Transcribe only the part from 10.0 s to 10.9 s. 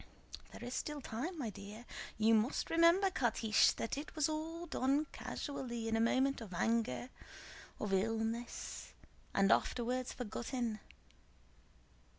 forgotten.